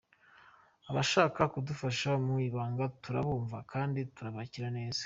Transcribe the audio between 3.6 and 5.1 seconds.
kandi tubakira neza.